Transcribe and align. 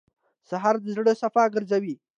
سهار 0.49 0.75
د 0.83 0.85
زړه 0.95 1.13
صفا 1.21 1.43
ګرځوي. 1.55 1.95